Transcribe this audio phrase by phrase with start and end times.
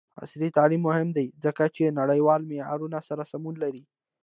[0.21, 3.83] عصري تعلیم مهم دی ځکه چې نړیوالو معیارونو سره سمون لري.